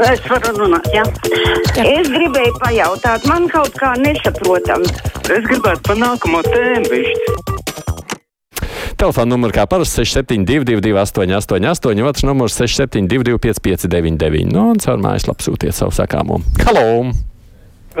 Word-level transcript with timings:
Es 0.00 0.20
varu 0.24 0.54
runāt, 0.56 0.86
jā. 0.94 1.02
Es 1.84 2.06
gribēju 2.08 2.54
pajautāt, 2.62 3.26
man 3.28 3.44
kaut 3.52 3.74
kā 3.76 3.90
nesaprotam. 4.00 4.86
Es 5.28 5.44
gribētu 5.44 5.82
pa 5.90 5.96
nākamo 5.98 6.40
tēmu 6.46 6.88
višķi. 6.88 7.34
Telefona 9.00 9.28
numurs 9.34 9.52
kā 9.56 9.66
parasti 9.68 10.06
6722, 10.06 10.96
888, 11.04 12.00
otrs 12.08 12.24
numurs 12.24 12.56
672, 12.56 13.36
559, 13.44 14.48
nu, 14.48 14.70
un 14.72 14.80
caur 14.80 15.04
mājaslapu 15.04 15.44
sūtiet 15.44 15.76
savu 15.76 15.92
sakāmo. 15.92 16.40
Halo! 16.64 17.12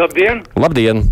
Labdien! 0.00 0.40
Labdien! 0.56 1.04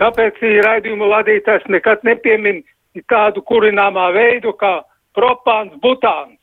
Kāpēc 0.00 0.40
raidījuma 0.64 1.12
vadītājs 1.12 1.68
nekad 1.68 2.08
nepiemin 2.08 2.64
tādu 3.12 3.44
kurināmā 3.44 4.08
veidu 4.16 4.56
kā 4.56 4.78
propāns, 5.16 5.76
butāns? 5.84 6.39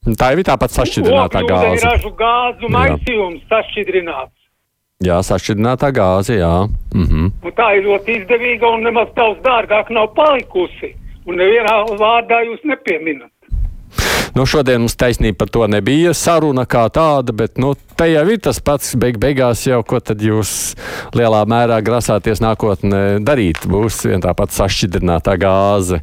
Tā 0.00 0.30
jau 0.32 0.40
ir 0.40 0.46
tāpat 0.48 0.72
sašķidrinātā 0.72 1.42
gāze. 1.44 1.84
Ražu 1.84 2.10
gāzu 2.16 2.70
maisījums 2.72 3.42
sašķidrināts. 3.50 4.32
Jā, 5.04 5.18
sašķidrinātā 5.24 5.90
gāze, 5.96 6.38
jā. 6.40 6.54
Mhm. 6.94 7.26
Un 7.44 7.52
tā 7.56 7.66
ir 7.76 7.84
ļoti 7.84 8.16
izdevīga 8.22 8.72
un 8.72 8.88
nemaz 8.88 9.12
daudz 9.16 9.42
dārgāk 9.44 9.92
nav 9.92 10.14
palikusi. 10.16 10.94
Un 11.28 11.36
nevienā 11.36 11.74
vārdā 12.00 12.40
jūs 12.48 12.64
nepieminat. 12.64 13.30
Nu, 14.36 14.46
šodien 14.46 14.84
mums 14.84 14.96
taisnība 14.98 15.42
par 15.42 15.50
to 15.52 15.66
nebija 15.70 16.12
saruna 16.14 16.64
kā 16.68 16.84
tāda, 16.92 17.34
bet 17.36 17.58
nu, 17.58 17.72
te 17.98 18.06
jau 18.10 18.22
ir 18.30 18.38
tas 18.42 18.60
pats 18.64 18.94
beig 19.00 19.18
beigās 19.20 19.64
jau, 19.66 19.80
ko 19.86 19.98
tad 20.00 20.22
jūs 20.24 20.52
lielā 21.16 21.42
mērā 21.50 21.80
grasāties 21.84 22.42
nākotnē 22.44 23.20
darīt. 23.26 23.64
Būs 23.70 24.02
vien 24.06 24.22
tā 24.22 24.34
pati 24.38 24.56
sašķidrinātā 24.58 25.34
gāze, 25.40 26.00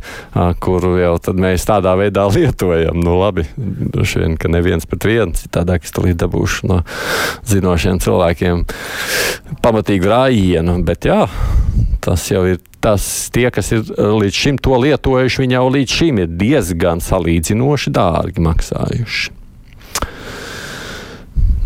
kuru 0.64 0.98
jau 1.00 1.16
mēs 1.40 1.68
tādā 1.70 1.96
veidā 2.00 2.28
lietojam. 2.36 3.00
Nu, 3.04 3.18
labi, 3.22 3.48
vien, 3.58 4.38
ka 4.40 4.52
neviens 4.52 4.88
pret 4.90 5.08
vienu 5.08 5.38
citādāk 5.38 5.88
es 5.88 5.96
tulīt 5.96 6.20
dabūšu 6.22 6.72
no 6.72 6.82
zinošiem 7.48 8.02
cilvēkiem 8.04 8.66
pamatīgu 9.64 10.12
rājienu, 10.12 10.82
bet 10.88 11.08
jā, 11.08 11.24
tas 12.08 12.28
jau 12.32 12.46
ir 12.48 12.62
tas, 12.84 13.04
tie, 13.36 13.50
kas 13.52 13.74
ir 13.76 13.84
līdz 13.98 14.44
šim 14.44 14.60
to 14.64 14.78
lietojuši, 14.80 15.44
viņi 15.44 15.58
jau 15.58 15.66
līdz 15.76 15.98
šim 16.00 16.22
ir 16.24 16.38
diezgan 16.40 17.04
salīdzinoši 17.04 17.94
dārgi 17.98 18.44
maksājuši. 18.48 19.36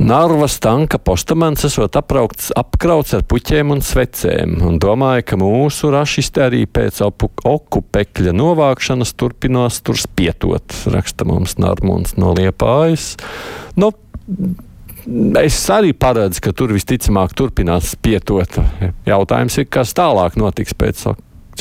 Narvas 0.02 0.56
tanka 0.58 0.98
postaments 0.98 1.62
esot 1.68 1.94
apraukts, 2.00 2.48
apkrauts 2.58 3.14
ar 3.14 3.22
puķiem 3.30 3.70
un 3.76 3.84
svecēm, 3.86 4.56
un 4.66 4.80
domāju, 4.82 5.28
ka 5.30 5.38
mūsu 5.38 5.92
rašisti 5.94 6.42
arī 6.42 6.64
pēc 6.66 7.04
okupekļa 7.06 8.34
novākšanas 8.34 9.14
turpinās 9.14 9.78
tur 9.86 10.02
spietot, 10.02 10.74
raksta 10.90 11.28
mums 11.30 11.60
Narmuns 11.62 12.16
no 12.18 12.34
Liepājas. 12.34 13.12
Nu, 13.78 13.92
Es 15.42 15.58
arī 15.74 15.96
paredzu, 15.98 16.44
ka 16.46 16.54
tur 16.54 16.74
visticamāk 16.76 17.34
turpinās 17.38 17.94
spietot. 17.96 18.60
Jautājums 19.08 19.58
ir, 19.58 19.70
kas 19.74 19.96
tālāk 19.98 20.38
notiks 20.38 20.76
pēc 20.78 21.08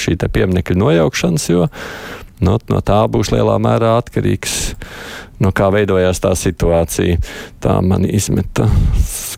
šī 0.00 0.16
pieminiekļa 0.20 0.77
nojaukšanas, 0.80 1.47
jo 1.50 1.69
nu, 2.44 2.56
no 2.72 2.80
tā 2.84 3.00
būs 3.12 3.32
lielā 3.32 3.56
mērā 3.62 3.97
atkarīgs 4.00 4.58
no 5.41 5.52
kā 5.56 5.70
veidojās 5.72 6.20
tā 6.20 6.34
situācija. 6.36 7.16
Tā 7.64 7.78
man 7.84 8.05
izmeta. 8.08 8.69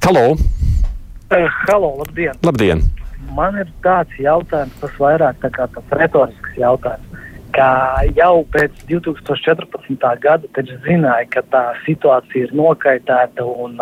Halo! 0.05 0.35
Uh, 0.35 1.47
halo, 1.69 1.95
labdien! 2.03 2.37
Labdien! 2.45 2.85
Man 3.33 3.57
ir 3.57 3.71
tāds 3.85 4.13
jautājums, 4.21 4.75
tas 4.83 4.97
vairāk 5.01 5.39
tā 5.41 5.49
kā 5.55 5.69
tāds 5.73 5.95
retorisks 5.97 6.59
jautājums. 6.61 7.23
Kā 7.53 7.73
jau 8.17 8.45
pēc 8.55 8.85
2014. 8.89 10.07
gada 10.23 10.49
taču 10.57 10.79
zināja, 10.87 11.29
ka 11.35 11.43
tā 11.53 11.65
situācija 11.85 12.49
ir 12.49 12.55
nokaitēta 12.57 13.45
un, 13.45 13.77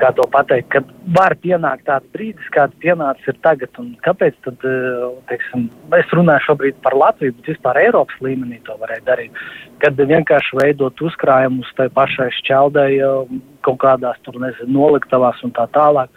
kā 0.00 0.12
to 0.16 0.24
pateikt, 0.32 0.70
ka 0.72 0.80
var 1.12 1.34
pienākt 1.42 1.84
tāds 1.90 2.08
brīdis, 2.14 2.48
kāds 2.54 2.78
pienācis 2.80 3.28
ir 3.34 3.40
tagad. 3.44 3.74
Un 3.82 3.92
kāpēc 4.06 4.38
tad, 4.46 4.64
teiksim, 5.28 5.68
es 5.98 6.16
runāju 6.16 6.46
šobrīd 6.48 6.80
par 6.86 6.96
Latviju, 6.96 7.36
bet 7.36 7.52
vispār 7.52 7.82
Eiropas 7.84 8.24
līmenī 8.24 8.62
to 8.64 8.78
varēja 8.80 9.04
darīt 9.10 9.44
kad 9.82 9.98
vienkārši 9.98 10.58
veidot 10.60 11.00
uzkrājumus 11.02 11.70
tai 11.78 11.88
pašai 11.92 12.30
šķeldai 12.38 12.90
kaut 13.66 13.80
kādās 13.82 14.18
tur, 14.26 14.38
nezinu, 14.42 14.72
noliktavās 14.76 15.40
un 15.46 15.52
tā 15.56 15.66
tālāk, 15.74 16.10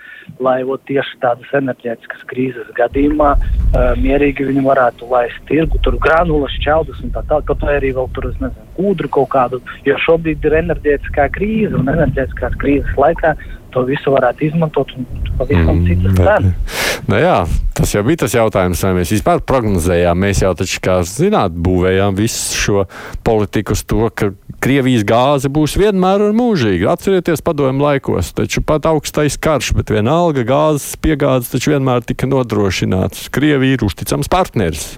lai 0.43 0.57
ot, 0.63 0.83
tieši 0.89 1.19
tādas 1.23 1.51
enerģētiskas 1.59 2.25
krīzes 2.29 2.71
gadījumā 2.77 3.31
uh, 3.35 3.91
mierīgi 4.01 4.47
viņi 4.49 4.65
varētu 4.65 5.09
laist 5.11 5.41
tirgu, 5.49 5.81
tur 5.85 5.99
granulas, 6.01 6.55
šķeldas 6.59 7.03
un 7.05 7.13
tā 7.15 7.25
tālāk, 7.29 7.47
kaut 7.51 7.65
vai 7.67 7.77
arī 7.79 7.93
vēl 7.97 8.09
tur, 8.15 8.29
es 8.31 8.39
nezinu, 8.43 8.69
kūdru 8.77 9.11
kaut 9.19 9.31
kādu, 9.35 9.61
jo 9.87 9.99
šobrīd 10.07 10.45
ir 10.45 10.59
enerģētiskā 10.63 11.29
krīze 11.37 11.75
un 11.77 11.93
enerģētiskās 11.93 12.57
krīzes 12.61 12.99
laikā 12.99 13.35
to 13.75 13.83
visu 13.87 14.13
varētu 14.13 14.47
izmantot 14.47 14.93
un 14.95 15.05
pavisam 15.35 15.75
mm, 15.75 15.85
citas 15.89 16.17
cenas. 16.21 16.81
Nu 17.05 17.19
jā, 17.19 17.35
tas 17.75 17.91
jau 17.93 18.01
bija 18.07 18.23
tas 18.23 18.33
jautājums, 18.33 18.81
vai 18.87 18.93
mēs 19.01 19.11
vispār 19.13 19.43
prognozējām. 19.45 20.21
Mēs 20.23 20.41
jau 20.45 20.53
taču, 20.57 20.79
kā 20.83 21.01
zināt, 21.05 21.53
būvējām 21.67 22.15
visu 22.17 22.57
šo 22.61 22.85
politiku 23.27 23.75
uz 23.75 23.83
to, 23.85 24.07
ka 24.15 24.31
Krievijas 24.65 25.03
gāze 25.05 25.51
būs 25.51 25.75
vienmēr 25.77 26.23
un 26.25 26.37
mūžīgi. 26.39 26.87
Atcerieties, 26.89 27.43
padomju 27.45 27.83
laikos, 27.83 28.31
taču 28.33 28.63
pat 28.65 28.87
augstais 28.89 29.35
karš, 29.37 29.73
bet 29.77 29.91
vienalga 29.93 30.45
gāzes 30.47 30.95
piegādes 31.03 31.51
taču 31.51 31.75
vienmēr 31.75 32.05
tika 32.07 32.29
nodrošināts. 32.31 33.27
Krievija 33.35 33.77
ir 33.77 33.85
uzticams 33.85 34.31
partneris. 34.31 34.95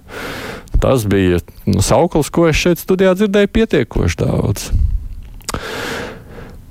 Tas 0.80 1.08
bija 1.10 1.42
nu, 1.66 1.82
sauklis, 1.84 2.30
ko 2.32 2.46
es 2.48 2.60
šeit 2.62 2.80
studijā 2.80 3.18
dzirdēju 3.18 3.52
pietiekoši 3.58 4.22
daudz. 4.22 4.70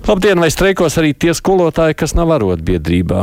Labdien, 0.07 0.39
vai 0.39 0.53
streikos 0.55 0.95
arī 1.01 1.09
tie 1.19 1.33
skolotāji, 1.35 1.97
kas 1.99 2.13
nav 2.15 2.31
arotbiedrībā? 2.37 3.23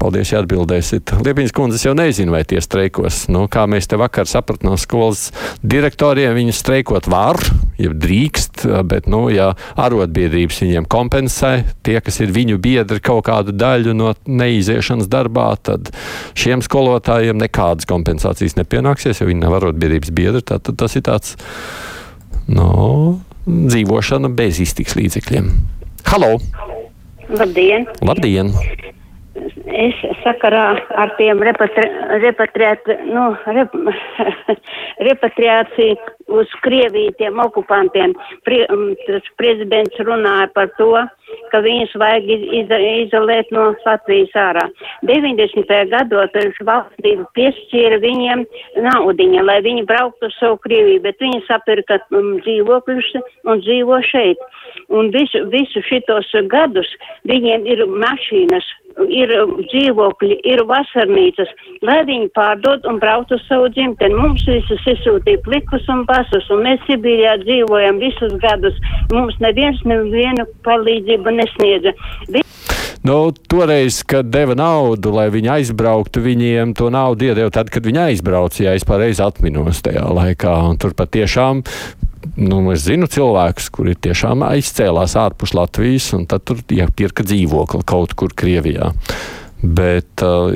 Paldies, 0.00 0.32
ja 0.32 0.40
atbildēsiet. 0.42 1.12
Liepiņas 1.22 1.52
kundzes 1.54 1.84
jau 1.86 1.92
nezinu, 1.94 2.32
vai 2.34 2.40
tie 2.42 2.58
streikos. 2.58 3.28
Nu, 3.30 3.44
kā 3.46 3.62
mēs 3.70 3.86
te 3.86 3.94
vakar 4.00 4.26
sapratām 4.26 4.72
no 4.72 4.74
skolas 4.74 5.28
direktoriem, 5.62 6.34
viņi 6.34 6.56
streikot 6.58 7.06
var, 7.06 7.38
ja 7.78 7.92
drīkst, 7.94 8.64
bet, 8.90 9.06
nu, 9.06 9.28
ja 9.30 9.52
arotbiedrības 9.78 10.58
viņiem 10.64 10.90
kompensē, 10.90 11.52
tie, 11.86 12.00
kas 12.02 12.18
ir 12.18 12.34
viņu 12.34 12.58
biedri 12.58 12.98
kaut 13.06 13.28
kādu 13.30 13.54
daļu 13.54 13.94
no 13.94 14.10
neiziešanas 14.26 15.06
darbā, 15.06 15.52
tad 15.62 15.94
šiem 16.34 16.58
skolotājiem 16.66 17.38
nekādas 17.38 17.86
kompensācijas 17.86 18.58
nepienāksies, 18.58 19.22
jo 19.22 19.30
viņi 19.30 19.44
nav 19.46 19.60
arotbiedrības 19.60 20.10
biedri. 20.10 20.42
Tad, 20.42 20.74
tas 20.74 20.98
ir 20.98 21.06
tāds, 21.06 21.38
nu, 22.50 22.66
dzīvošana 23.46 24.34
bez 24.34 24.58
iztiks 24.66 24.98
līdzekļiem. 24.98 25.54
Halo! 26.06 26.36
Labdien! 27.28 27.86
Labdien! 28.06 28.52
Es 29.66 29.96
sakarā 30.22 30.62
ar 31.02 31.10
tiem 31.18 31.42
repatri, 31.44 31.84
repatriāt, 32.22 32.86
nu, 33.10 33.24
rep, 33.56 33.74
repatriāciju 35.08 36.38
uz 36.38 36.54
Krieviju 36.64 37.12
tiem 37.18 37.42
okupantiem. 37.42 38.14
Pre, 38.46 38.62
tas 39.08 39.28
prezidents 39.40 39.98
runāja 40.06 40.46
par 40.54 40.70
to, 40.78 40.92
ka 41.52 41.60
viņus 41.64 41.94
vajag 42.00 42.30
iz, 42.36 42.72
izolēt 43.06 43.50
no 43.54 43.68
Latvijas 43.86 44.34
ārā. 44.40 44.64
90. 45.08 45.74
gados 45.92 46.60
valdība 46.68 47.26
piešķīra 47.38 48.00
viņiem 48.04 48.46
naudiņa, 48.86 49.44
lai 49.48 49.58
viņi 49.66 49.86
brauktu 49.88 50.30
uz 50.30 50.38
savu 50.40 50.60
Krieviju, 50.64 51.02
bet 51.06 51.20
viņi 51.22 51.44
sapirka 51.48 52.00
um, 52.10 52.36
dzīvokļus 52.44 53.12
un 53.46 53.62
dzīvo 53.64 54.00
šeit. 54.10 54.42
Un 54.92 55.12
visu, 55.14 55.44
visu 55.52 55.82
šitos 55.86 56.32
gadus 56.50 56.90
viņiem 57.28 57.66
ir 57.70 57.86
mašīnas, 57.90 58.66
ir 59.12 59.32
dzīvokļi, 59.70 60.38
ir 60.48 60.62
vasarnīcas, 60.68 61.50
lai 61.84 61.98
viņi 62.08 62.30
pārdod 62.36 62.86
un 62.88 63.00
braukt 63.02 63.32
uz 63.34 63.42
savu 63.48 63.68
dzimteni. 63.74 64.16
Mums 64.16 64.46
visus 64.48 64.86
izsūtīja 64.92 65.42
plikus 65.44 65.84
un 65.92 66.04
pasus, 66.08 66.48
un 66.52 66.64
mēs 66.66 66.82
Sibīrijā 66.88 67.36
dzīvojam 67.44 68.00
visus 68.00 68.36
gadus. 68.42 68.78
Mums 69.12 69.36
neviens 69.44 69.82
nevienu 69.88 70.46
palīdzību 70.66 71.26
nesniedza. 71.38 71.94
Vi 72.28 72.42
Nu, 73.06 73.30
toreiz, 73.48 74.00
kad 74.02 74.26
deva 74.34 74.56
naudu, 74.58 75.12
lai 75.14 75.28
viņi 75.30 75.50
aizbrauktu, 75.60 76.18
viņiem 76.24 76.72
to 76.74 76.88
naudu 76.90 77.28
iedeva 77.28 77.52
tad, 77.54 77.68
kad 77.70 77.84
viņi 77.86 78.00
aizbrauca, 78.08 78.64
ja 78.64 78.72
es 78.74 78.86
pareizi 78.88 79.22
atminos 79.22 79.78
tajā 79.86 80.02
laikā. 80.10 80.56
Un 80.66 80.80
tur 80.82 80.96
patiešām 80.98 81.62
nu, 82.34 82.58
es 82.72 82.82
zinu 82.88 83.06
cilvēkus, 83.10 83.68
kuri 83.76 83.94
tiešām 83.94 84.42
aizcēlās 84.48 85.14
ārpus 85.22 85.54
Latvijas, 85.54 86.08
un 86.16 86.26
tad 86.26 86.48
tur 86.48 86.64
iepirka 86.66 87.22
dzīvokli 87.26 87.86
kaut 87.86 88.16
kur 88.18 88.34
Krievijā. 88.34 88.90
Bet 89.62 90.26
uh, 90.26 90.50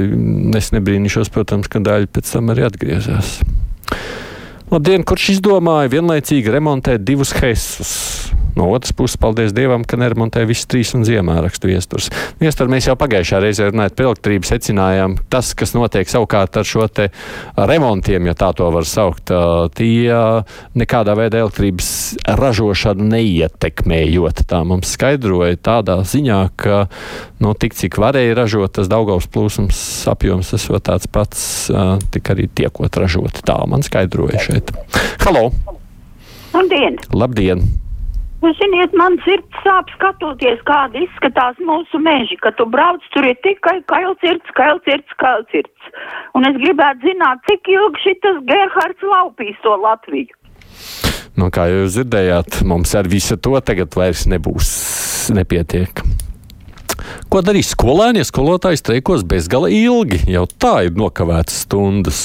es 0.58 0.72
nebrīnīšos, 0.74 1.30
protams, 1.30 1.70
ka 1.70 1.78
daļa 1.86 2.10
pēc 2.10 2.34
tam 2.34 2.50
arī 2.50 2.66
atgriezās. 2.66 3.38
Labdien, 4.70 5.06
kurš 5.06 5.36
izdomāja 5.36 5.90
vienlaicīgi 5.94 6.50
remontēt 6.50 7.06
divus 7.06 7.32
heisus? 7.38 7.94
No 8.56 8.70
otras 8.70 8.92
puses, 8.96 9.18
paldies 9.20 9.54
Dievam, 9.56 9.84
ka 9.86 9.98
neremontē 10.00 10.44
visas 10.48 10.68
trīs 10.70 10.92
un 10.96 11.04
ziemā 11.06 11.38
rakstu 11.44 11.70
viesturs. 11.70 12.10
Viestur 12.40 12.70
mēs 12.72 12.88
jau 12.88 12.96
pagājušā 12.98 13.40
reizē 13.42 13.70
runājot 13.70 13.96
par 13.98 14.10
elektrību, 14.10 14.48
secinājām, 14.48 15.16
tas, 15.32 15.52
kas 15.58 15.74
notiek 15.76 16.10
savukārt 16.10 16.60
ar 16.60 16.68
šo 16.68 16.86
te 16.88 17.10
remontiem, 17.56 18.30
ja 18.30 18.36
tā 18.38 18.50
to 18.56 18.68
var 18.72 18.88
saukt, 18.88 19.32
tie 19.78 20.20
nekādā 20.78 21.16
veidā 21.18 21.42
elektrības 21.44 21.90
ražošanu 22.40 23.08
neietekmējot. 23.10 24.44
Tā 24.50 24.62
mums 24.66 24.94
skaidroja 24.96 25.58
tādā 25.60 26.00
ziņā, 26.06 26.40
ka 26.60 26.84
no 27.40 27.52
nu, 27.52 27.56
tik 27.58 27.76
cik 27.78 27.98
varēja 28.00 28.38
ražot, 28.38 28.74
tas 28.78 28.90
Daugavs 28.90 29.28
plūsums 29.32 29.80
apjoms 30.10 30.54
esot 30.56 30.84
tāds 30.88 31.10
pats, 31.10 31.42
tik 32.14 32.32
arī 32.34 32.48
tiekot 32.48 33.00
ražot. 33.00 33.42
Tā 33.46 33.58
man 33.70 33.84
skaidroja 33.86 34.42
šeit. 34.46 34.74
Halo! 35.26 35.50
Labdien! 36.54 36.98
Labdien! 37.14 37.89
Jūs 38.40 38.56
ziniet, 38.56 38.94
man 38.96 39.18
sirds 39.20 39.58
sāp 39.60 39.90
skatoties, 39.92 40.62
kāda 40.64 41.02
izskatās 41.04 41.58
mūsu 41.60 42.00
meži, 42.00 42.38
ka 42.40 42.54
tu 42.56 42.64
brauc, 42.72 43.04
tur 43.12 43.26
ir 43.28 43.36
tikai 43.44 43.82
kailcirts, 43.92 44.54
kailcirts, 44.56 45.16
kailcirts. 45.20 45.90
Un 46.38 46.48
es 46.48 46.56
gribētu 46.62 47.10
zināt, 47.10 47.42
cik 47.50 47.68
ilgi 47.68 48.04
šitas 48.06 48.40
Gerhards 48.48 49.04
laupīs 49.04 49.60
to 49.60 49.76
Latviju. 49.84 50.32
Nu, 51.36 51.50
kā 51.52 51.68
jūs 51.68 51.98
dzirdējāt, 51.98 52.62
mums 52.68 52.96
ar 52.96 53.08
visu 53.12 53.36
to 53.36 53.60
tagad 53.60 53.92
vairs 53.96 54.24
nebūs 54.30 54.72
nepietiek. 55.36 56.00
Ko 57.30 57.44
darīs 57.44 57.74
skolēni, 57.76 58.22
ja 58.22 58.28
skolotājs 58.28 58.80
streikos 58.82 59.22
bezgala 59.28 59.68
ilgi? 59.72 60.24
Jau 60.32 60.46
tā 60.48 60.78
ir 60.88 60.96
nokavētas 60.96 61.66
stundas. 61.66 62.22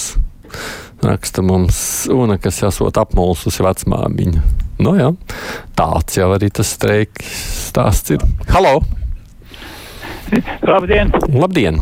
Raksta 1.03 1.43
mums 1.45 1.77
Una, 2.11 2.39
kas 2.41 2.63
esot 2.65 2.97
apmulsusi 3.03 3.65
vecmāmiņa. 3.65 4.64
Nu, 4.75 4.95
jā, 4.99 5.11
tāds 5.79 6.17
jau 6.17 6.29
arī 6.35 6.49
tas 6.51 6.73
streiks 6.75 7.35
stāsts 7.69 8.11
ir. 8.15 8.23
Halo! 8.51 8.81
Labdien! 10.65 11.13
Labdien! 11.31 11.79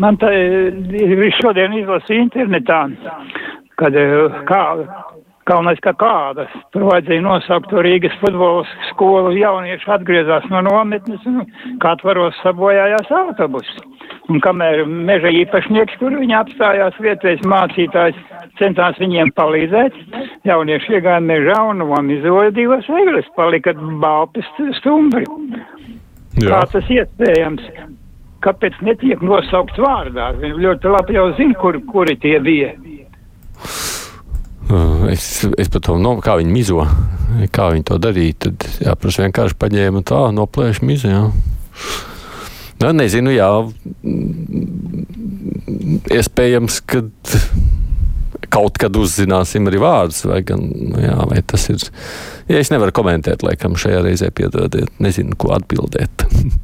Man 0.00 0.16
tā 0.18 0.32
ir 0.32 1.22
šodien 1.38 1.76
izlasīja 1.76 2.24
internetā, 2.24 2.82
kad 3.78 3.98
kā 4.48 4.62
Galvenais, 5.50 5.80
ka 5.82 5.90
kādas. 5.98 6.50
Tur 6.70 6.84
vajadzēja 6.86 7.24
nosaukt 7.24 7.70
to 7.72 7.82
Rīgas 7.82 8.14
futbola 8.20 8.62
skolu 8.90 9.32
jaunieši 9.34 9.88
atgriezās 9.96 10.44
no 10.52 10.60
nometnes 10.62 11.24
un 11.26 11.40
katvaros 11.82 12.38
sabojājās 12.44 13.10
autobusi. 13.22 13.82
Un 14.30 14.38
kamēr 14.44 14.84
meža 14.86 15.32
īpašnieks, 15.40 15.96
kur 15.98 16.14
viņi 16.20 16.36
apstājās 16.38 17.00
vietējais 17.02 17.42
mācītājs, 17.50 18.20
centās 18.60 18.98
viņiem 19.00 19.32
palīdzēt, 19.36 19.96
jaunieši 20.48 20.98
iegāja 20.98 21.22
mežā 21.24 21.58
un 21.70 21.82
nomizoja 21.82 22.52
divas 22.56 22.88
egles, 23.00 23.28
palika 23.36 23.74
balpis 24.02 24.48
stumbri. 24.78 25.26
Jā. 26.38 26.52
Kā 26.52 26.60
tas 26.74 26.92
iespējams? 26.92 27.64
Kāpēc 28.40 28.78
netiek 28.86 29.20
nosaukts 29.20 29.80
vārdā? 29.82 30.30
Viņi 30.40 30.62
ļoti 30.64 30.92
labi 30.94 31.16
jau 31.18 31.26
zina, 31.36 31.56
kur, 31.60 31.76
kuri 31.90 32.16
tie 32.22 32.38
bija. 32.40 32.70
Es, 35.10 35.24
es 35.58 35.68
pat 35.72 35.82
to 35.88 35.96
no, 36.00 36.14
kā 36.22 36.36
viņi 36.38 36.54
mizo, 36.54 36.84
kā 37.52 37.72
viņi 37.74 37.88
to 37.90 37.98
darīja. 38.00 38.38
Tad 38.46 38.68
jāprasa 38.86 39.26
vienkārši 39.26 39.58
paņēma 39.60 40.04
tā, 40.08 40.22
noplēš 40.36 40.80
mizu. 40.86 41.10
Jā. 41.10 41.24
Nu, 42.80 42.94
nezinu, 42.96 43.34
jā. 43.34 43.50
Iespējams, 46.16 46.80
ka 46.88 47.02
kaut 48.52 48.80
kad 48.80 48.96
uzzināsim 48.98 49.68
arī 49.70 49.82
vārdus, 49.82 50.24
vai, 50.28 50.40
gan, 50.46 50.64
nu, 50.66 50.98
jā, 51.02 51.16
vai 51.30 51.42
tas 51.46 51.68
ir. 51.72 51.84
Ja 52.50 52.62
es 52.62 52.72
nevaru 52.72 52.94
komentēt, 52.96 53.44
laikam, 53.46 53.78
šajā 53.78 54.02
reizē 54.06 54.32
piedodiet, 54.34 54.90
nezinu, 55.02 55.38
ko 55.38 55.54
atbildēt. 55.58 56.26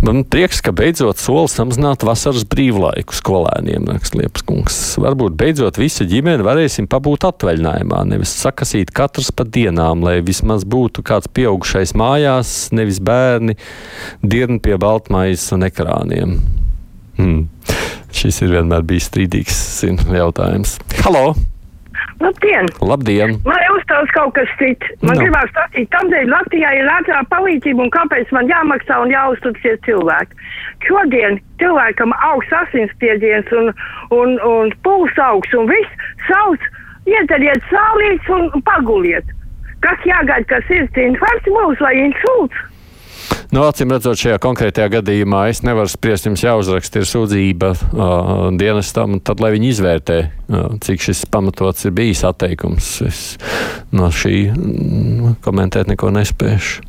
Man 0.00 0.22
prieks, 0.24 0.62
ka 0.64 0.72
beidzot 0.72 1.20
solis 1.20 1.52
samazināt 1.58 2.06
vasaras 2.08 2.46
brīvlaiku 2.48 3.12
skolēniem, 3.12 3.84
raksta 3.90 4.16
Liepas 4.16 4.44
kungs. 4.48 4.78
Varbūt 5.00 5.34
beidzot 5.36 5.76
visa 5.76 6.06
ģimene 6.08 6.44
varēsim 6.46 6.88
pabūt 6.88 7.26
atvaļinājumā, 7.28 7.98
nevis 8.08 8.32
sakasīt 8.40 8.94
katrs 8.96 9.28
pa 9.36 9.44
dienām, 9.44 10.00
lai 10.06 10.22
vismaz 10.24 10.64
būtu 10.64 11.04
kāds 11.04 11.28
pieaugušais 11.36 11.92
mājās, 12.00 12.54
nevis 12.72 13.02
bērni 13.04 13.58
dirni 14.24 14.56
pie 14.64 14.80
baltmaizes 14.80 15.52
un 15.58 15.68
ekrāniem. 15.68 16.38
Hmm. 17.20 17.44
Šis 18.14 18.42
ir 18.44 18.52
vienmēr 18.56 18.84
bijis 18.86 19.08
strīdīgs 19.10 19.60
jautājums. 20.14 20.78
Halo! 21.04 21.32
Labdien! 22.20 22.66
Labdien! 22.84 23.36
Man 23.46 23.62
ir 23.64 23.74
uzstāsts 23.78 24.12
kaut 24.12 24.34
kas 24.36 24.50
cits. 24.60 24.90
Man 25.00 25.16
no. 25.16 25.22
gribās 25.24 25.48
stāstīt, 25.54 25.88
kādēļ 25.94 26.28
Latvijā 26.28 26.72
ir 26.76 26.90
ātrā 26.92 27.22
palīdzība 27.32 27.86
un 27.86 27.92
kāpēc 27.94 28.32
man 28.36 28.50
jāmaksā 28.50 28.98
un 29.04 29.12
jāuztuksies 29.14 29.80
cilvēki. 29.86 30.36
Šodien 30.84 31.40
cilvēkam 31.62 32.12
augsts 32.18 32.56
asinsspiediens 32.60 33.48
un, 33.56 33.72
un, 34.16 34.36
un 34.52 34.72
pulss 34.84 35.20
augsts 35.30 35.56
un 35.56 35.70
viss 35.72 36.08
sauc, 36.28 36.66
iedariet 37.08 37.64
sālītes 37.72 38.32
un 38.36 38.50
paguliet. 38.68 39.36
Kas 39.80 40.04
jāgaida, 40.04 40.44
kas 40.50 40.74
ir 40.76 40.88
infarkts 41.00 41.48
būs 41.48 41.80
vai 41.80 41.94
insults? 42.02 42.66
Nu, 43.50 43.64
acīm 43.66 43.90
redzot, 43.90 44.14
šajā 44.14 44.36
konkrētajā 44.38 44.86
gadījumā 44.92 45.48
es 45.50 45.64
nevaru 45.66 45.90
spriest, 45.90 46.28
jums 46.28 46.44
jāuzraksta 46.44 47.00
ir 47.00 47.08
sūdzība 47.10 47.70
uh, 47.74 48.44
dienestam, 48.54 49.16
tad 49.26 49.42
lai 49.42 49.50
viņi 49.56 49.72
izvērtē, 49.72 50.18
uh, 50.22 50.68
cik 50.86 51.02
šis 51.02 51.24
pamatots 51.34 51.88
ir 51.88 51.94
bijis 51.96 52.22
atteikums. 52.28 52.92
Es 53.08 53.24
no 53.90 54.06
šī 54.14 54.36
mm, 54.54 55.34
komentēt 55.42 55.90
neko 55.90 56.12
nespēšu. 56.14 56.86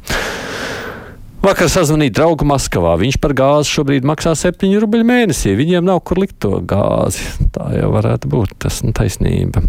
Vakar 1.41 1.71
sazvanīja 1.73 2.13
draugu 2.19 2.45
Maskavā. 2.45 2.93
Viņš 3.01 3.17
par 3.23 3.33
gāzi 3.33 3.73
šobrīd 3.73 4.05
maksā 4.05 4.35
7 4.37 4.75
rubļu 4.83 5.07
mēnesī. 5.09 5.55
Viņiem 5.57 5.87
nav 5.89 6.03
kur 6.05 6.21
likt 6.21 6.37
to 6.45 6.59
gāzi. 6.61 7.25
Tā 7.55 7.71
jau 7.79 7.89
varētu 7.95 8.29
būt. 8.29 8.53
Tas 8.61 8.83
ir 8.85 8.93
taisnība. 8.93 9.65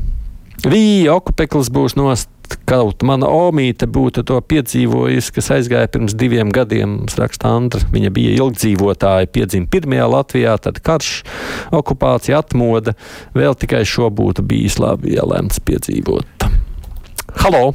Vīja 0.69 1.17
okupeklis 1.17 1.73
būs 1.73 1.97
nost 1.97 2.29
kaut 2.69 3.05
mana 3.07 3.29
omīte 3.31 3.87
būtu 3.91 4.25
to 4.29 4.39
piedzīvojusi, 4.53 5.33
kas 5.37 5.51
aizgāja 5.57 5.91
pirms 5.93 6.17
diviem 6.19 6.53
gadiem, 6.55 7.01
raksta 7.19 7.55
Andra. 7.57 7.83
Viņa 7.95 8.13
bija 8.15 8.37
ilgdzīvotāja, 8.39 9.31
piedzima 9.33 9.71
pirmajā 9.73 10.11
Latvijā, 10.17 10.59
tad 10.63 10.83
karš, 10.85 11.23
okupācija, 11.75 12.43
atmoda. 12.43 12.97
Vēl 13.37 13.57
tikai 13.59 13.85
šo 13.89 14.11
būtu 14.13 14.45
bijis 14.47 14.79
labi, 14.83 15.17
ja 15.17 15.27
lemts 15.29 15.63
piedzīvot. 15.63 16.49
Halo! 17.43 17.71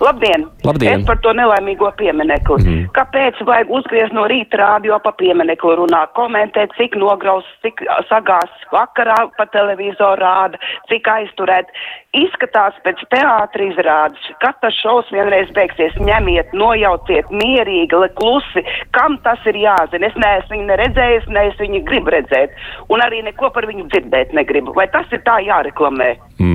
Labdien! 0.00 0.46
Labdien. 0.64 1.00
Es 1.00 1.06
par 1.08 1.18
to 1.24 1.32
nelaimīgo 1.36 1.90
pieminekli. 1.98 2.58
Mm. 2.64 2.86
Kāpēc 2.96 3.40
vajag 3.46 3.72
uzgriezt 3.78 4.14
no 4.16 4.26
rīta 4.30 4.60
rādio 4.60 4.98
pa 5.04 5.12
pieminekli 5.18 5.76
runāt, 5.80 6.12
komentēt, 6.18 6.74
cik 6.78 6.96
nograus, 7.00 7.46
cik 7.64 7.82
sagās 8.08 8.64
vakarā 8.72 9.18
pa 9.38 9.46
televizoru 9.52 10.22
rāda, 10.22 10.60
cik 10.90 11.10
aizturēt. 11.16 11.70
Izskatās 12.14 12.76
pēc 12.84 13.00
teātra 13.10 13.64
izrādes. 13.66 14.28
Katrs 14.42 14.76
šovs 14.78 15.10
vienreiz 15.14 15.50
beigsies. 15.56 15.96
Ņemiet, 15.98 16.52
nojauciet, 16.54 17.30
mierīgi, 17.34 17.98
klusi. 18.18 18.62
Kam 18.94 19.18
tas 19.26 19.42
ir 19.50 19.58
jāzina? 19.58 20.10
Es 20.10 20.18
neesmu 20.22 20.54
viņu 20.54 20.68
neredzējis, 20.70 21.26
ne 21.34 21.48
es 21.50 21.58
viņu 21.58 21.82
gribu 21.88 22.14
redzēt. 22.14 22.54
Un 22.92 23.02
arī 23.02 23.24
neko 23.26 23.50
par 23.54 23.66
viņu 23.66 23.88
dzirdēt 23.90 24.34
negribu. 24.36 24.76
Vai 24.78 24.86
tas 24.94 25.10
ir 25.10 25.24
tā 25.26 25.40
jāreklamē? 25.42 26.14
Mm. 26.38 26.53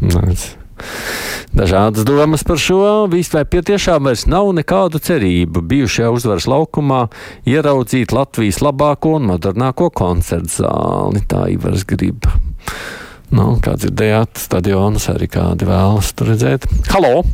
Nice. 0.00 0.56
Dažādas 1.56 2.04
domas 2.04 2.44
par 2.44 2.58
šo. 2.60 3.06
Vispār 3.08 3.46
tiešām 3.48 4.08
vairs 4.10 4.26
nav 4.28 4.50
nekādu 4.56 5.00
cerību 5.00 5.62
bijušajā 5.70 6.10
uzvaras 6.12 6.46
laukumā 6.52 7.06
ieraudzīt 7.48 8.12
Latvijas 8.12 8.60
labāko 8.60 9.14
un 9.16 9.30
modernāko 9.30 9.88
koncertu 9.88 10.52
zāli. 10.60 11.22
Tā 11.30 11.46
Ivars 11.54 11.86
grib. 11.88 12.28
Nu, 13.32 13.56
kā 13.64 13.74
dzirdējāt, 13.80 14.36
stadionus 14.38 15.08
arī 15.10 15.30
kādi 15.32 15.66
vēlas 15.66 16.12
tur 16.14 16.30
redzēt. 16.34 16.68
Halo! 16.92 17.24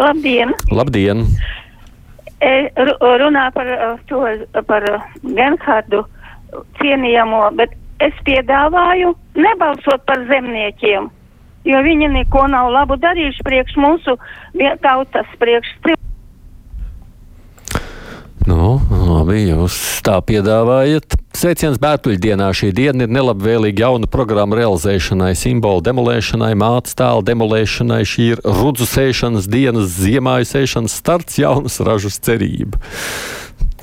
Labdien! 0.00 0.52
Labdien! 0.74 1.22
E, 2.40 2.50
runā 3.20 3.46
par 3.54 3.70
to, 4.10 4.20
par 4.66 4.86
Genhardu 5.22 6.02
cienījamo, 6.80 7.46
bet 7.56 7.72
es 8.02 8.16
piedāvāju 8.26 9.14
nebalsot 9.38 10.04
par 10.08 10.24
zemniekiem 10.28 11.08
jo 11.64 11.80
viņi 11.86 12.12
neko 12.16 12.46
nav 12.52 12.70
labu 12.72 12.98
darījuši 13.00 13.46
priekš 13.46 13.80
mūsu 13.80 14.16
tautas, 14.84 15.38
priekš 15.42 15.74
cilvēku. 15.80 16.00
Nu, 18.48 18.80
labi, 18.88 19.42
jūs 19.50 19.74
tā 20.02 20.16
piedāvājat. 20.24 21.14
Sveiciens 21.36 21.76
Bērtuļdienā. 21.80 22.48
Šī 22.56 22.70
diena 22.74 23.04
ir 23.04 23.12
nelabvēlīga 23.12 23.84
jauna 23.84 24.08
programma 24.10 24.56
realizēšanai, 24.58 25.34
simbolu 25.38 25.84
demolēšanai, 25.84 26.54
mātes 26.58 26.96
tēlu 26.98 27.22
demolēšanai. 27.28 28.00
Šī 28.08 28.30
ir 28.34 28.42
rudzu 28.44 28.88
sēšanas 28.88 29.46
dienas, 29.50 29.92
ziemāju 30.00 30.48
sēšanas 30.50 30.96
starts, 31.02 31.38
jaunas 31.38 31.78
ražas 31.84 32.16
cerība. 32.24 32.80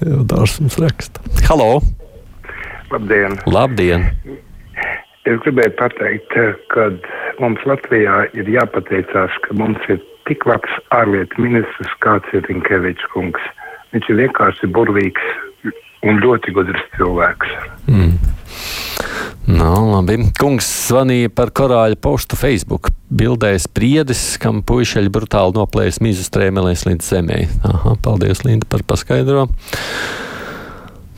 Teodārs 0.02 0.58
mums 0.60 0.80
raksta. 0.82 1.24
Halo! 1.48 1.78
Labdien! 2.92 3.38
Labdien! 3.48 4.10
Es 5.28 5.40
gribēju 5.44 5.74
pateikt, 5.80 6.36
ka 6.74 6.90
mums 7.44 7.64
Latvijā 7.70 8.26
ir 8.38 8.50
jāpateicās, 8.52 9.36
ka 9.46 9.58
mums 9.58 9.82
ir 9.92 10.02
tik 10.30 10.46
labs 10.50 10.74
ārlietu 10.96 11.42
ministrs, 11.42 11.94
kāds 12.04 12.28
ir 12.36 12.46
Rinkevičs 12.50 13.08
kungs. 13.14 13.44
Viņš 13.96 14.10
ir 14.12 14.20
vienkārši 14.24 14.70
burvīgs 14.76 15.30
un 16.08 16.20
ļoti 16.24 16.54
gudrs 16.56 16.84
cilvēks. 16.98 17.54
Mm. 17.88 18.16
No, 19.48 19.72
labi. 19.94 20.18
Kungs 20.36 20.68
zvanīja 20.90 21.32
par 21.32 21.54
korāļa 21.56 21.96
postu 22.04 22.36
Facebook. 22.36 22.92
Bildēs 23.08 23.70
priedis, 23.72 24.22
kam 24.44 24.60
puišeļi 24.68 25.12
brutāli 25.14 25.56
noplēs 25.56 26.02
mizu 26.04 26.26
strēmelēs 26.28 26.84
līdz 26.90 27.12
zemē. 27.14 27.42
Aha, 27.70 27.96
paldies, 28.04 28.44
Linda, 28.44 28.68
par 28.68 28.84
paskaidrojumu. 28.88 29.56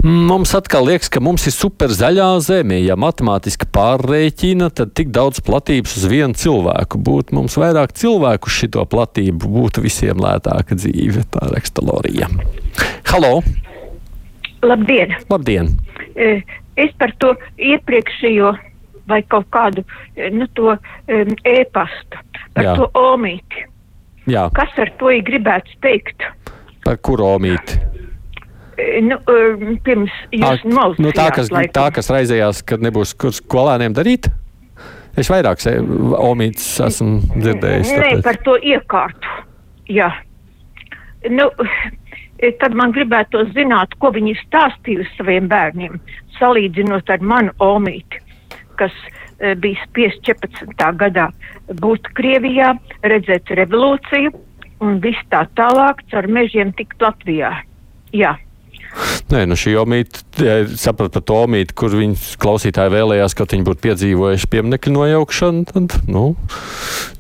Mums 0.04 0.54
atkal 0.56 0.86
liekas, 0.88 1.10
ka 1.12 1.20
mums 1.20 1.44
ir 1.50 1.52
super 1.52 1.92
zaļā 1.92 2.28
zeme. 2.40 2.78
Ja 2.80 2.96
matemātiski 2.96 3.68
pārreķina, 3.76 4.70
tad 4.72 4.94
tik 4.96 5.10
daudz 5.12 5.42
platības 5.44 5.98
uz 6.00 6.06
vienu 6.08 6.40
cilvēku 6.40 7.02
būtu. 7.04 7.36
Mums 7.36 7.58
vairāk 7.60 7.92
cilvēku 8.00 8.48
uz 8.48 8.62
šito 8.62 8.86
platību 8.88 9.52
būtu 9.58 9.84
visiem 9.84 10.22
lētāka 10.24 10.78
dzīve. 10.80 11.26
Tā 11.36 11.50
raksta 11.52 11.84
Lorija. 11.84 12.32
Halo! 13.12 13.42
Labdien! 14.64 15.18
Labdien! 15.28 15.76
E, 16.16 16.32
es 16.80 16.96
par 16.96 17.12
to 17.20 17.36
iepriekšējo 17.60 18.56
vai 19.12 19.20
kaut 19.28 19.52
kādu 19.52 19.84
e, 20.16 20.32
nu, 20.32 20.48
to 20.56 20.78
um, 20.78 21.38
e-pastu, 21.44 22.24
par 22.56 22.72
Jā. 22.72 22.80
to 22.80 22.88
omīti. 22.96 23.68
Jā. 24.32 24.48
Kas 24.56 24.72
ar 24.80 24.96
to 24.96 25.12
ir 25.12 25.28
gribēts 25.28 25.76
teikt? 25.84 26.24
Par 26.88 27.04
kuru 27.04 27.34
omīti? 27.36 27.99
Nu, 29.06 29.18
um, 29.32 29.74
pirms 29.86 30.14
jūs 30.34 30.64
nolasījāt. 30.66 31.04
Nu, 31.04 31.14
tā, 31.16 31.30
kas, 31.36 31.52
laikam. 31.54 31.74
tā, 31.76 31.86
kas 31.96 32.12
raizējās, 32.14 32.64
ka 32.68 32.80
nebūs 32.82 33.16
kur 33.20 33.36
skolēniem 33.36 33.96
darīt? 33.98 34.30
Es 35.20 35.30
vairāk 35.32 35.62
omītas 36.20 36.68
esmu 36.86 37.20
dzirdējis. 37.36 37.92
Nē, 37.92 38.00
tāpēc. 38.00 38.24
par 38.28 38.42
to 38.46 38.56
iekārtu. 38.72 39.38
Jā. 39.92 40.10
Nu, 41.34 41.50
tad 42.62 42.76
man 42.78 42.94
gribētu 42.96 43.44
zināt, 43.56 43.96
ko 44.00 44.14
viņi 44.16 44.38
stāstīja 44.46 45.08
saviem 45.18 45.50
bērniem, 45.52 45.98
salīdzinot 46.38 47.10
ar 47.12 47.26
manu 47.26 47.56
omīti, 47.64 48.22
kas 48.80 48.96
bija 49.60 49.88
spiest 49.88 50.24
14. 50.28 50.92
gadā 51.00 51.30
būt 51.82 52.12
Krievijā, 52.16 52.74
redzēt 53.04 53.52
revolūciju 53.60 54.32
un 54.84 55.00
viss 55.04 55.28
tā 55.34 55.44
tālāk 55.60 56.04
caur 56.12 56.28
mežiem 56.32 56.72
tikt 56.78 57.02
Latvijā. 57.04 57.52
Jā. 58.16 58.38
Nē, 59.30 59.44
nu 59.46 59.54
šī 59.60 59.76
omīte, 59.78 60.24
sapratu 60.82 61.22
to 61.22 61.36
omīti, 61.44 61.76
kur 61.78 61.94
viņas 61.94 62.32
klausītāji 62.42 62.94
vēlējās, 62.96 63.36
ka 63.38 63.46
viņi 63.52 63.68
būtu 63.68 63.84
piedzīvojuši 63.84 64.50
pieminiektu 64.50 64.94
nojaukšanu, 64.96 65.68
tad, 65.70 65.94
nu, 66.10 66.32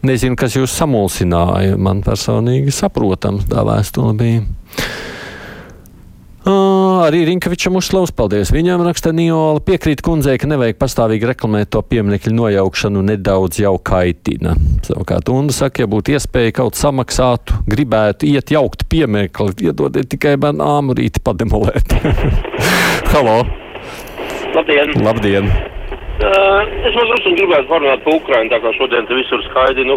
nezinu, 0.01 0.39
kas 0.39 0.57
jūs 0.57 0.73
samulsināja. 0.73 1.77
Man 1.77 2.01
personīgi 2.05 2.73
saprotams 2.73 3.45
tā 3.51 3.61
vēstule 3.67 4.15
bija. 4.17 4.41
Arī 6.49 7.21
Rinkevičam 7.27 7.77
uzslavs, 7.77 8.11
paldies 8.15 8.49
viņam, 8.53 8.81
raksta 8.87 9.11
Niola. 9.13 9.61
Piekrīt 9.65 10.01
kundzei, 10.05 10.37
ka 10.41 10.49
nevajag 10.49 10.79
pastāvīgi 10.81 11.29
reklamēt 11.29 11.71
to 11.75 11.83
pieminiektu 11.85 12.33
nojaukšanu, 12.33 13.03
nedaudz 13.11 13.61
jau 13.61 13.75
kaitina. 13.77 14.55
Savukārt 14.87 15.29
Unda 15.33 15.55
saka, 15.55 15.83
ja 15.83 15.89
būtu 15.91 16.15
iespēja 16.15 16.55
kaut 16.61 16.79
samaksātu, 16.79 17.61
gribētu 17.69 18.29
iet 18.31 18.53
jaukt 18.55 18.87
pieminiektu, 18.89 19.51
iedodiet 19.69 20.09
tikai 20.13 20.37
man 20.41 20.63
āmurīti 20.65 21.21
pademolēt. 21.23 21.97
Halo! 23.13 23.41
Labdien! 24.55 24.95
Labdien. 25.05 25.53
Uh, 26.19 26.65
es 26.83 26.95
mazliet 26.97 27.37
gribētu 27.37 27.69
parunāt 27.69 28.01
par 28.03 28.17
Ukrajinu, 28.17 28.51
tā 28.51 28.57
kā 28.59 28.73
šodien 28.75 29.05
te 29.07 29.15
visur 29.15 29.39
skaidri, 29.45 29.85
nu, 29.87 29.95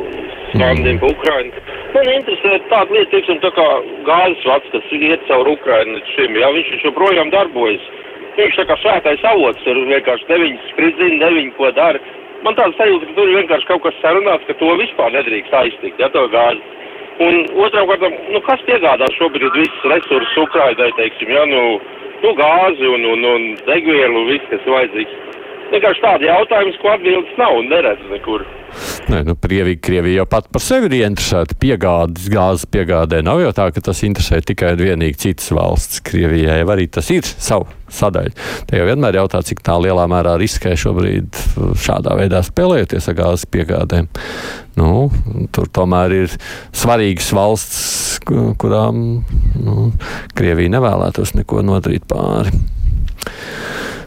slāmdien 0.52 1.00
par 1.02 1.10
Ukrajinu. 1.16 1.62
Man 1.96 2.10
interesē 2.12 2.60
tāda 2.70 2.94
lieta, 2.94 3.10
teiksim, 3.10 3.40
tā 3.42 3.50
kā 3.56 3.64
gāzes 4.06 4.44
vats, 4.46 4.70
kas 4.70 4.92
iet 5.00 5.24
caur 5.26 5.50
Ukrajinu 5.50 5.96
līdz 5.96 6.12
šim, 6.14 6.38
jā, 6.38 6.50
viņš 6.54 6.84
joprojām 6.86 7.32
darbojas. 7.34 7.88
Viņš 8.36 8.60
tā 8.60 8.66
kā 8.70 8.76
svētais 8.84 9.24
avots, 9.32 9.64
tur 9.66 9.80
vienkārši 9.90 10.28
deviņi 10.28 10.60
spridzina, 10.68 11.18
deviņi 11.24 11.52
ko 11.58 11.72
dara. 11.80 12.04
Man 12.46 12.54
tāds 12.60 12.78
sajūta, 12.78 13.10
ka 13.10 13.18
tur 13.18 13.32
ir 13.32 13.40
vienkārši 13.40 13.68
kaut 13.72 13.82
kas 13.88 13.98
sarunāts, 14.04 14.46
ka 14.46 14.56
to 14.62 14.70
vispār 14.78 15.10
nedrīkst 15.18 15.58
aiztikt, 15.58 16.00
ja 16.06 16.12
to 16.14 16.22
gāzi. 16.30 16.62
Un 17.18 17.42
otrām 17.66 17.90
kārtām, 17.90 18.14
nu, 18.30 18.44
kas 18.46 18.62
piegādā 18.70 19.10
šobrīd 19.18 19.58
visus 19.58 19.90
resursus 19.90 20.38
Ukrainai, 20.46 20.94
teiksim, 21.02 21.34
ja, 21.34 21.42
nu, 21.50 21.82
nu 22.22 22.38
gāzi 22.38 22.94
un, 22.94 23.10
un, 23.10 23.28
un 23.34 23.52
degvielu 23.66 24.26
viss, 24.30 24.50
kas 24.54 24.70
vajadzīgs. 24.70 25.31
Vienkārši 25.72 26.02
tādi 26.04 26.28
jautājumi, 26.28 26.74
ko 26.82 26.90
atbildes 26.92 27.38
nav 27.40 27.54
un 27.56 27.70
neredz 27.72 28.02
nekur. 28.12 28.42
Nē, 29.12 29.22
nu, 29.24 29.34
Krievija, 29.40 29.78
Krievija 29.84 30.22
jau 30.22 30.26
pat 30.28 30.48
par 30.52 30.62
sevi 30.64 30.90
ir 30.90 31.06
interesēta 31.06 31.56
piegādes, 31.60 32.28
gāzes 32.32 32.66
piegādē. 32.72 33.22
Nav 33.24 33.40
jau 33.40 33.52
tā, 33.56 33.68
ka 33.72 33.82
tas 33.84 34.02
interesē 34.04 34.42
tikai 34.44 34.74
un 34.76 34.82
vienīgi 34.84 35.20
citas 35.24 35.48
valsts. 35.56 36.02
Krievijai 36.04 36.60
arī 36.64 36.86
tas 36.92 37.08
ir 37.12 37.24
savu 37.24 37.68
sadaļu. 37.92 38.34
Te 38.68 38.80
jau 38.80 38.88
vienmēr 38.88 39.20
jautā, 39.20 39.40
cik 39.44 39.62
tā 39.64 39.78
lielā 39.80 40.04
mērā 40.12 40.36
riskē 40.40 40.74
šobrīd 40.80 41.40
šādā 41.84 42.16
veidā 42.20 42.42
spēlējoties 42.44 43.08
ar 43.08 43.18
gāzes 43.22 43.48
piegādēm. 43.52 44.08
Nu, 44.80 45.08
tur 45.52 45.68
tomēr 45.72 46.16
ir 46.22 46.36
svarīgas 46.76 47.32
valsts, 47.36 47.82
kurām 48.24 49.02
nu, 49.60 49.90
Krievija 50.36 50.76
nevēlētos 50.76 51.36
neko 51.40 51.64
nodarīt 51.64 52.08
pāri. 52.12 52.52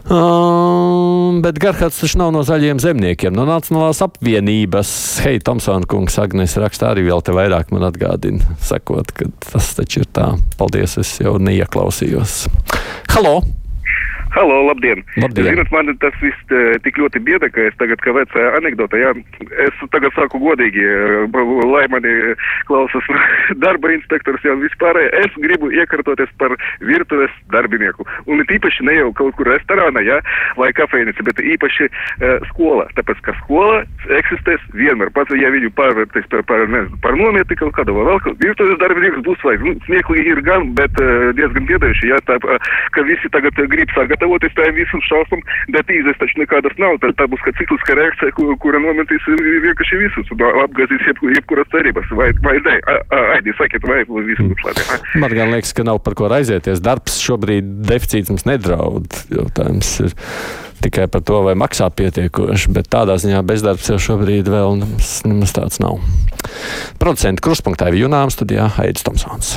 Um, 0.06 1.40
bet 1.42 1.58
Garhards 1.58 1.98
taču 1.98 2.20
nav 2.20 2.30
no 2.30 2.44
zaļiem 2.46 2.78
zemniekiem, 2.78 3.34
no 3.34 3.42
Nacionālās 3.48 3.98
apvienības. 4.06 4.92
Hei, 5.26 5.40
Tomsona 5.42 5.88
kungs, 5.90 6.20
Agnēs 6.22 6.54
rakstā 6.62 6.92
arī 6.94 7.08
vēl 7.08 7.24
te 7.26 7.34
vairāk 7.34 7.74
man 7.74 7.88
atgādina, 7.88 8.56
sakot, 8.62 9.10
ka 9.16 9.26
tas 9.48 9.74
taču 9.80 10.04
ir 10.04 10.10
tā. 10.14 10.30
Paldies, 10.60 10.94
es 11.02 11.16
jau 11.18 11.36
neieklausījos. 11.42 12.44
Halo! 13.16 13.40
Halo, 14.36 14.66
labdien! 14.68 15.00
labdien. 15.16 15.46
Zinat, 15.46 15.70
man 15.72 15.88
tas 15.96 16.16
viss 16.20 16.50
eh, 16.52 16.74
tik 16.84 16.98
ļoti 17.00 17.22
bieda, 17.24 17.48
ka 17.48 17.62
es 17.70 17.76
tagad, 17.80 18.02
kā 18.04 18.12
vecā 18.12 18.42
anekdote, 18.58 18.98
jā, 19.00 19.14
es 19.64 19.78
tagad 19.94 20.12
saku 20.12 20.36
godīgi, 20.42 20.82
eh, 20.84 21.38
lai 21.72 21.86
mani 21.88 22.12
klausas 22.68 23.08
darba 23.64 23.94
inspektors 23.94 24.44
jau 24.44 24.58
vispārēji, 24.60 25.08
es 25.24 25.38
gribu 25.40 25.70
iekārtoties 25.72 26.34
par 26.36 26.52
virtuves 26.84 27.32
darbinieku. 27.54 28.04
Un 28.28 28.44
tīpaši 28.50 28.84
ne 28.84 28.98
jau 28.98 29.08
kaut 29.16 29.38
kur 29.38 29.48
restorānā, 29.48 30.04
jā, 30.04 30.20
vai 30.60 30.68
kafejnīca, 30.76 31.24
bet 31.30 31.40
īpaši 31.40 31.88
uh, 31.88 32.36
skola. 32.50 32.84
Tāpēc, 33.00 33.24
ka 33.24 33.32
skola 33.40 33.80
eksistēs 34.18 34.68
vienmēr. 34.76 35.14
Pats, 35.16 35.32
ja 35.40 35.48
viņu 35.54 35.72
pārvērtīs 35.80 36.28
par, 36.32 36.44
par, 36.50 36.66
nezinu, 36.68 37.00
par 37.04 37.16
nomieti 37.16 37.56
kaut 37.56 37.72
kādu 37.78 37.96
vai 37.96 38.04
vēl 38.10 38.22
kaut 38.26 38.44
virtuves 38.44 38.80
darbinieks 38.84 39.24
būs 39.24 39.48
vajag. 39.48 39.64
Nu, 39.64 39.76
smieklīgi 39.88 40.36
ir 40.36 40.44
gan, 40.44 40.68
bet 40.76 41.00
uh, 41.00 41.32
diezgan 41.40 41.68
biedējuši, 41.72 42.12
jā, 42.12 42.20
tā, 42.28 42.36
uh, 42.44 42.70
ka 42.92 43.06
visi 43.08 43.32
tagad 43.32 43.64
grib 43.72 43.96
sagatavot 43.96 44.25
gatavoties 44.26 44.54
tajam 44.54 44.74
visam 44.74 45.00
šausmam, 45.06 45.42
bet 45.74 45.90
izējas 45.90 46.18
taču 46.20 46.40
nekādas 46.40 46.74
nav. 46.80 46.98
Tā, 47.02 47.12
tā 47.18 47.26
būs 47.30 47.42
kā 47.44 47.52
cikliska 47.58 47.94
reakcija, 47.98 48.34
kur, 48.36 48.52
kura 48.62 48.80
nometīs 48.82 49.22
vienkārši 49.26 50.00
visus 50.02 50.32
un 50.34 50.42
apgāzīs 50.64 51.06
jeb, 51.06 51.22
jebkuras 51.36 51.70
cerības. 51.70 52.10
Vai, 52.18 52.30
vai 52.42 52.56
nē, 52.66 52.76
Aidi, 53.36 53.54
sakiet, 53.58 53.86
vai 53.86 54.02
visu 54.26 54.48
būs 54.50 54.66
labi. 54.66 55.00
Man 55.22 55.34
gan 55.36 55.54
liekas, 55.54 55.74
ka 55.76 55.86
nav 55.86 56.02
par 56.04 56.18
ko 56.18 56.30
raizēties. 56.32 56.82
Darbs 56.84 57.20
šobrīd 57.22 57.86
deficīts 57.86 58.32
mums 58.32 58.46
nedraud. 58.48 59.08
Jautājums 59.32 59.92
ir 60.04 60.16
tikai 60.84 61.08
par 61.10 61.24
to, 61.26 61.40
vai 61.46 61.56
maksā 61.58 61.88
pietiekoši, 61.94 62.72
bet 62.76 62.90
tādā 62.92 63.16
ziņā 63.20 63.42
bezdarbs 63.46 63.90
jau 63.94 64.00
šobrīd 64.10 64.50
vēl 64.52 64.80
nemaz, 64.82 65.56
tāds 65.56 65.80
nav. 65.82 66.00
Producents 67.00 67.42
kruspunktā 67.42 67.90
ir 67.90 68.02
Junām 68.04 68.32
studijā 68.34 68.70
Aidis 68.82 69.06
Tomsons. 69.06 69.56